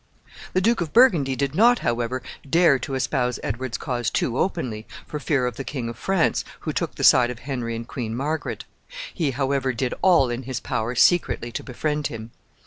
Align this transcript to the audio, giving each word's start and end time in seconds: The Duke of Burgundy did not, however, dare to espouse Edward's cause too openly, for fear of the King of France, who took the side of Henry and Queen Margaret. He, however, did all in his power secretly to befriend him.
The 0.53 0.61
Duke 0.61 0.81
of 0.81 0.93
Burgundy 0.93 1.35
did 1.35 1.53
not, 1.53 1.77
however, 1.85 2.23
dare 2.49 2.79
to 2.79 2.95
espouse 2.95 3.39
Edward's 3.43 3.77
cause 3.77 4.09
too 4.09 4.39
openly, 4.39 4.87
for 5.05 5.19
fear 5.19 5.45
of 5.45 5.57
the 5.57 5.63
King 5.63 5.89
of 5.89 5.95
France, 5.95 6.43
who 6.61 6.73
took 6.73 6.95
the 6.95 7.03
side 7.03 7.29
of 7.29 7.37
Henry 7.41 7.75
and 7.75 7.87
Queen 7.87 8.15
Margaret. 8.15 8.65
He, 9.13 9.29
however, 9.29 9.73
did 9.73 9.93
all 10.01 10.31
in 10.31 10.41
his 10.41 10.59
power 10.59 10.95
secretly 10.95 11.51
to 11.51 11.63
befriend 11.63 12.07
him. 12.07 12.31